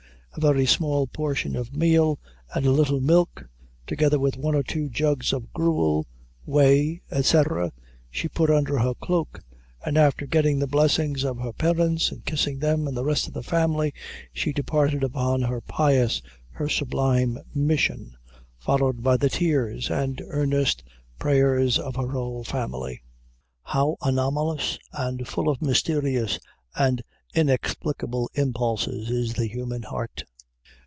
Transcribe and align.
A 0.33 0.39
very 0.39 0.65
small 0.65 1.07
portion 1.07 1.57
of 1.57 1.75
meal, 1.75 2.17
and 2.55 2.65
a 2.65 2.71
little 2.71 3.01
milk, 3.01 3.43
together 3.85 4.17
with 4.17 4.37
one 4.37 4.55
or 4.55 4.63
two 4.63 4.87
jugs 4.87 5.33
of 5.33 5.51
gruel, 5.51 6.07
whey, 6.45 7.01
&c, 7.11 7.37
she 8.09 8.29
put 8.29 8.49
under 8.49 8.79
her 8.79 8.93
cloak; 8.93 9.41
and 9.85 9.97
after 9.97 10.25
getting 10.25 10.57
the 10.57 10.67
blessings 10.67 11.25
of 11.25 11.37
her 11.39 11.51
parents, 11.51 12.13
and 12.13 12.23
kissing 12.23 12.59
them 12.59 12.87
and 12.87 12.95
the 12.95 13.03
rest 13.03 13.27
of 13.27 13.33
the 13.33 13.43
family, 13.43 13.93
she 14.31 14.53
departed 14.53 15.03
upon 15.03 15.41
her 15.41 15.59
pious 15.59 16.21
her 16.51 16.69
sublime 16.69 17.37
mission, 17.53 18.15
followed 18.57 19.03
by 19.03 19.17
the 19.17 19.29
tears 19.29 19.89
and 19.91 20.21
earnest 20.29 20.81
prayers 21.19 21.77
of 21.77 21.97
her 21.97 22.07
whole 22.07 22.45
family. 22.45 23.03
How 23.63 23.97
anomalous, 24.01 24.79
and 24.93 25.27
full 25.27 25.49
of 25.49 25.61
mysterious 25.61 26.39
and 26.73 27.01
inexplicable 27.33 28.29
impulses 28.33 29.09
is 29.09 29.35
the 29.35 29.47
human 29.47 29.83
heart! 29.83 30.25